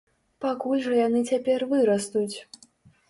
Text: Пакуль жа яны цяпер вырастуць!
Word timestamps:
Пакуль 0.45 0.81
жа 0.87 0.95
яны 1.01 1.21
цяпер 1.33 1.67
вырастуць! 1.75 2.35